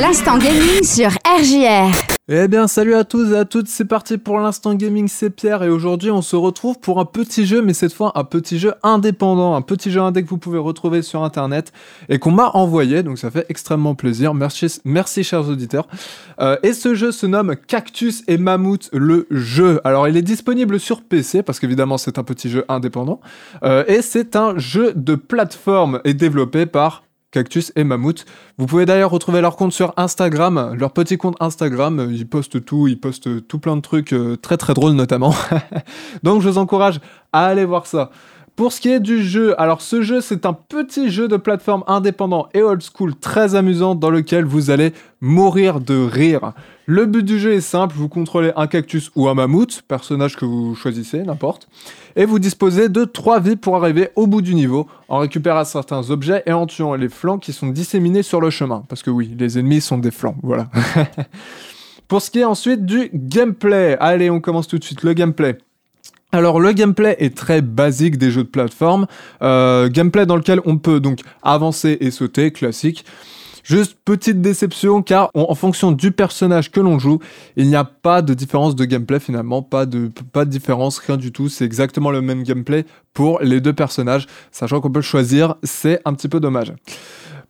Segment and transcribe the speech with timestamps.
[0.00, 1.90] L'instant gaming sur RJR.
[2.28, 5.64] Eh bien, salut à tous et à toutes, c'est parti pour l'instant gaming, c'est Pierre
[5.64, 8.74] et aujourd'hui on se retrouve pour un petit jeu, mais cette fois un petit jeu
[8.84, 11.72] indépendant, un petit jeu indé que vous pouvez retrouver sur internet
[12.08, 15.88] et qu'on m'a envoyé, donc ça fait extrêmement plaisir, merci, chers auditeurs.
[16.38, 19.80] Euh, et ce jeu se nomme Cactus et Mammouth le jeu.
[19.82, 23.20] Alors il est disponible sur PC parce qu'évidemment c'est un petit jeu indépendant
[23.64, 28.24] euh, et c'est un jeu de plateforme et développé par Cactus et Mammouth.
[28.56, 32.08] Vous pouvez d'ailleurs retrouver leur compte sur Instagram, leur petit compte Instagram.
[32.10, 35.34] Ils postent tout, ils postent tout plein de trucs euh, très très drôles notamment.
[36.22, 37.00] Donc je vous encourage
[37.32, 38.10] à aller voir ça.
[38.58, 41.84] Pour ce qui est du jeu, alors ce jeu c'est un petit jeu de plateforme
[41.86, 46.54] indépendant et old school très amusant dans lequel vous allez mourir de rire.
[46.84, 50.44] Le but du jeu est simple, vous contrôlez un cactus ou un mammouth, personnage que
[50.44, 51.68] vous choisissez, n'importe,
[52.16, 56.10] et vous disposez de 3 vies pour arriver au bout du niveau, en récupérant certains
[56.10, 58.82] objets et en tuant les flancs qui sont disséminés sur le chemin.
[58.88, 60.66] Parce que oui, les ennemis sont des flancs, voilà.
[62.08, 65.58] pour ce qui est ensuite du gameplay, allez on commence tout de suite, le gameplay.
[66.30, 69.06] Alors le gameplay est très basique des jeux de plateforme,
[69.40, 73.06] euh, gameplay dans lequel on peut donc avancer et sauter, classique.
[73.64, 77.18] Juste petite déception car en fonction du personnage que l'on joue,
[77.56, 81.16] il n'y a pas de différence de gameplay finalement, pas de, pas de différence, rien
[81.16, 82.84] du tout, c'est exactement le même gameplay
[83.14, 86.72] pour les deux personnages, sachant qu'on peut le choisir, c'est un petit peu dommage.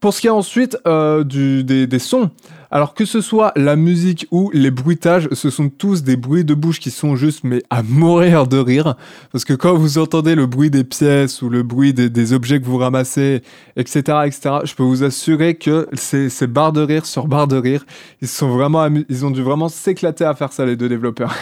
[0.00, 2.30] Pour ce qui est ensuite euh, des, sons,
[2.70, 6.52] alors que ce soit la musique ou les bruitages, ce sont tous des bruits de
[6.52, 8.96] bouche qui sont juste mais à mourir de rire.
[9.32, 12.66] Parce que quand vous entendez le bruit des pièces ou le bruit des, objets que
[12.66, 13.42] vous ramassez,
[13.76, 17.86] etc., etc., je peux vous assurer que c'est barre de rire sur barre de rire.
[18.20, 21.34] Ils, sont vraiment ils ont dû vraiment s'éclater à faire ça, les deux développeurs.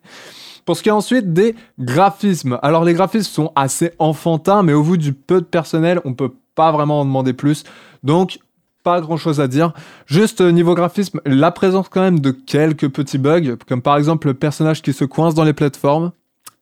[0.66, 2.58] Pour ce qui est ensuite des graphismes.
[2.60, 6.32] Alors les graphismes sont assez enfantins, mais au vu du peu de personnel, on peut
[6.56, 7.62] pas vraiment en demander plus.
[8.02, 8.40] Donc,
[8.82, 9.72] pas grand chose à dire.
[10.06, 14.26] Juste euh, niveau graphisme, la présence quand même de quelques petits bugs, comme par exemple
[14.26, 16.12] le personnage qui se coince dans les plateformes.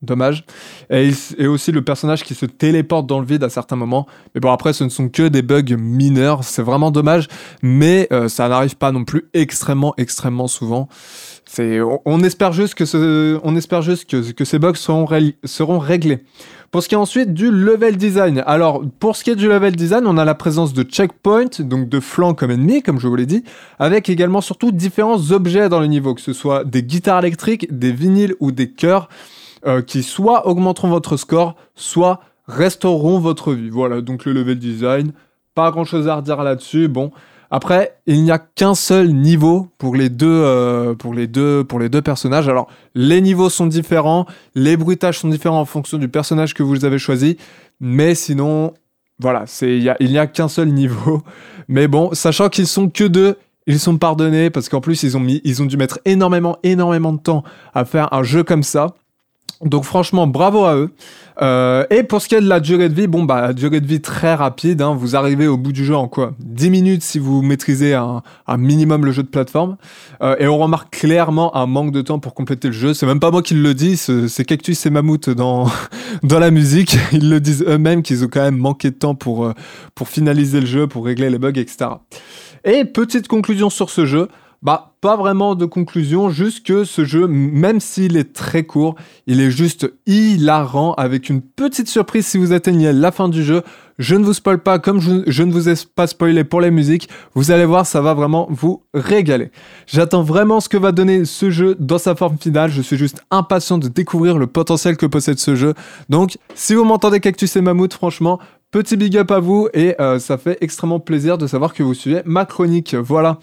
[0.05, 0.45] Dommage.
[0.91, 1.13] Et,
[1.47, 4.07] aussi le personnage qui se téléporte dans le vide à certains moments.
[4.35, 6.45] Mais bon, après, ce ne sont que des bugs mineurs.
[6.45, 7.29] C'est vraiment dommage.
[7.63, 10.89] Mais euh, ça n'arrive pas non plus extrêmement, extrêmement souvent.
[12.05, 15.07] On, espère juste que, on espère juste que, que ces bugs seront,
[15.45, 16.25] seront réglés.
[16.71, 18.43] Pour ce qui est ensuite du level design.
[18.47, 21.89] Alors, pour ce qui est du level design, on a la présence de checkpoints, donc
[21.89, 23.45] de flancs comme ennemis, comme je vous l'ai dit,
[23.79, 27.93] avec également surtout différents objets dans le niveau, que ce soit des guitares électriques, des
[27.93, 29.09] vinyles ou des cœurs,
[29.67, 33.71] euh, qui soit augmenteront votre score, soit restaureront votre vie.
[33.71, 35.13] Voilà, donc le level design,
[35.55, 36.89] pas grand chose à redire là-dessus.
[36.89, 37.13] Bon,
[37.51, 41.65] après, il n'y a qu'un seul niveau pour les deux, euh, pour les deux,
[42.03, 42.49] personnages.
[42.49, 46.85] Alors, les niveaux sont différents, les bruitages sont différents en fonction du personnage que vous
[46.85, 47.37] avez choisi,
[47.81, 48.75] mais sinon,
[49.21, 51.23] voilà, il n'y a, qu'un seul niveau.
[51.69, 53.37] Mais bon, sachant qu'ils sont que deux,
[53.67, 57.13] ils sont pardonnés parce qu'en plus ils ont mis, ils ont dû mettre énormément, énormément
[57.13, 58.95] de temps à faire un jeu comme ça.
[59.63, 60.91] Donc franchement, bravo à eux.
[61.43, 63.87] Euh, et pour ce qui est de la durée de vie, bon bah durée de
[63.87, 66.33] vie très rapide, hein, vous arrivez au bout du jeu en quoi?
[66.39, 68.23] 10 minutes si vous maîtrisez un,
[68.57, 69.77] minimum le jeu de plateforme.
[70.23, 72.95] Euh, et on remarque clairement un manque de temps pour compléter le jeu.
[72.95, 75.67] C'est même pas moi qui le dis, c'est Cactus et Mammouth dans,
[76.23, 76.97] dans la musique.
[77.13, 79.53] Ils le disent eux-mêmes qu'ils ont quand même manqué de temps pour, euh,
[79.95, 81.91] pour finaliser le jeu, pour régler les bugs, etc.
[82.65, 84.29] Et petite conclusion sur ce jeu,
[84.65, 88.95] bah, pas vraiment de conclusion, juste que ce jeu, même s'il est très court,
[89.27, 93.63] il est juste hilarant avec une petite surprise si vous atteignez la fin du jeu.
[93.99, 97.11] Je ne vous spoil pas comme je, ne vous ai pas spoilé pour les musiques.
[97.35, 99.51] Vous allez voir, ça va vraiment vous régaler.
[99.87, 102.71] J'attends vraiment ce que va donner ce jeu dans sa forme finale.
[102.71, 105.75] Je suis juste impatient de découvrir le potentiel que possède ce jeu.
[106.09, 110.19] Donc, si vous m'entendez Cactus et Mammouth, franchement, petit big up à vous et euh,
[110.19, 112.95] ça fait extrêmement plaisir de savoir que vous suivez ma chronique.
[112.95, 113.39] Voilà.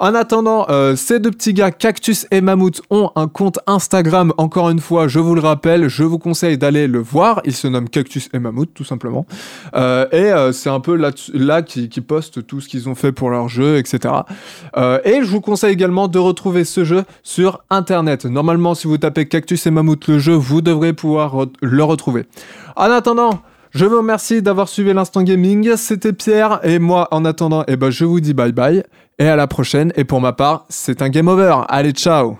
[0.00, 4.32] En attendant, euh, ces deux petits gars, Cactus et Mammouth, ont un compte Instagram.
[4.38, 7.42] Encore une fois, je vous le rappelle, je vous conseille d'aller le voir.
[7.44, 9.26] Il se nomme Cactus et Mammouth, tout simplement.
[9.74, 12.94] Euh, et euh, c'est un peu là, là qui, qui postent tout ce qu'ils ont
[12.94, 14.14] fait pour leur jeu, etc.
[15.04, 18.24] et je vous conseille également de retrouver ce jeu sur Internet.
[18.24, 22.24] Normalement, si vous tapez Cactus et Mammouth le jeu, vous devrez pouvoir le retrouver.
[22.74, 23.42] En attendant,
[23.72, 25.76] je vous remercie d'avoir suivi l'instant gaming.
[25.76, 28.82] C'était Pierre et moi en attendant, eh ben, je vous dis bye bye
[29.18, 29.92] et à la prochaine.
[29.96, 31.62] Et pour ma part, c'est un game over.
[31.68, 32.38] Allez, ciao